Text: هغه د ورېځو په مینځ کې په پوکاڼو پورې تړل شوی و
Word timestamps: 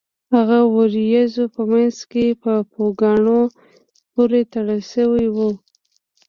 هغه 0.33 0.57
د 0.65 0.69
ورېځو 0.77 1.43
په 1.55 1.61
مینځ 1.71 1.97
کې 2.11 2.25
په 2.43 2.53
پوکاڼو 2.71 3.41
پورې 4.11 4.39
تړل 4.53 4.81
شوی 4.93 5.27
و 5.35 5.37